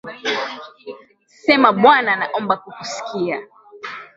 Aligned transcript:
Sema 1.43 1.69
bwana 1.77 2.11
naomba 2.19 2.55
kukusikia 2.63 3.37